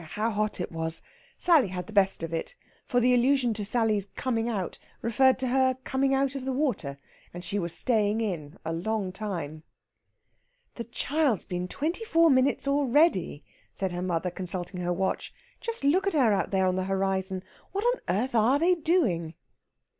[0.13, 1.03] how hot it was!
[1.37, 2.55] Sally had the best of it.
[2.87, 6.97] For the allusion to Sally's "coming out" referred to her coming out of the water,
[7.35, 9.61] and she was staying in a long time.
[10.73, 13.43] "That child's been twenty four minutes already,"
[13.73, 15.35] said her mother, consulting her watch.
[15.59, 17.43] "Just look at her out there on the horizon.
[17.71, 19.35] What on earth are they doing?"